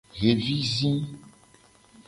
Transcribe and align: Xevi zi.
Xevi 0.19 0.55
zi. 0.73 0.91